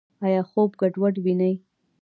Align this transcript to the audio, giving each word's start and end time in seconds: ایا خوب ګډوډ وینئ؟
ایا 0.25 0.41
خوب 0.51 0.71
ګډوډ 0.79 1.15
وینئ؟ 1.23 1.53